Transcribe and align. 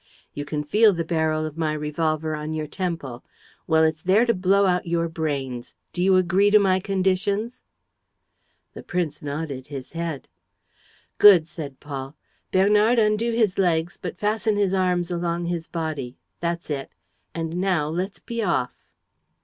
You 0.33 0.45
can 0.45 0.63
feel 0.63 0.93
the 0.93 1.03
barrel 1.05 1.45
of 1.45 1.59
my 1.59 1.73
revolver 1.73 2.33
on 2.35 2.55
your 2.55 2.65
temple: 2.65 3.23
Well, 3.67 3.83
it's 3.83 4.01
there 4.01 4.25
to 4.25 4.33
blow 4.33 4.65
out 4.65 4.87
your 4.87 5.07
brains. 5.07 5.75
Do 5.93 6.01
you 6.01 6.15
agree 6.15 6.49
to 6.49 6.57
my 6.57 6.79
conditions?" 6.79 7.61
The 8.73 8.81
prince 8.81 9.21
nodded 9.21 9.67
his 9.67 9.91
head. 9.91 10.27
"Good," 11.19 11.47
said 11.47 11.79
Paul. 11.79 12.15
"Bernard, 12.51 12.97
undo 12.97 13.31
his 13.31 13.59
legs, 13.59 13.99
but 14.01 14.17
fasten 14.17 14.55
his 14.55 14.73
arms 14.73 15.11
along 15.11 15.45
his 15.45 15.67
body.... 15.67 16.17
That's 16.39 16.71
it.... 16.71 16.89
And 17.35 17.57
now 17.61 17.87
let's 17.87 18.17
be 18.17 18.41
off." 18.41 18.73